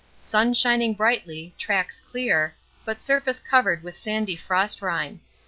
[0.19, 2.55] Sun shining brightly, tracks clear,
[2.85, 5.19] but surface covered with sandy frostrime.